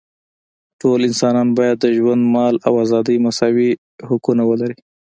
ټول 0.81 0.99
انسانان 1.09 1.47
باید 1.57 1.77
د 1.79 1.85
ژوند، 1.97 2.23
مال 2.35 2.55
او 2.67 2.73
ازادۍ 2.85 3.17
مساوي 3.25 3.69
حقونه 4.09 4.43
ولري. 4.49 4.77